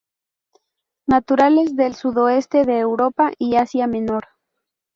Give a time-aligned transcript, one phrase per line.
[1.05, 4.23] Naturales del sudoeste de Europa y Asia Menor.